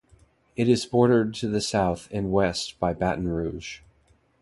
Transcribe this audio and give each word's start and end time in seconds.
It 0.55 0.67
is 0.67 0.83
bordered 0.87 1.35
to 1.35 1.47
the 1.47 1.61
south 1.61 2.07
and 2.11 2.31
west 2.31 2.79
by 2.79 2.91
Baton 2.91 3.27
Rouge. 3.27 3.81